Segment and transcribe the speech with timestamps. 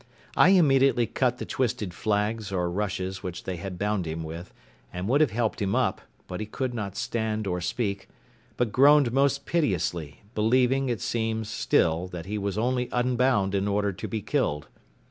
[0.35, 4.51] I immediately cut the twisted flags or rushes which they had bound him with,
[4.91, 8.09] and would have helped him up; but he could not stand or speak,
[8.57, 13.93] but groaned most piteously, believing, it seems, still, that he was only unbound in order
[13.93, 14.69] to be killed.